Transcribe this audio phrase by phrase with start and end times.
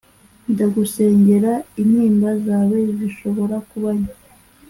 [0.51, 1.51] ndagusengera
[1.81, 4.13] intimba zawe zishobora kuba nke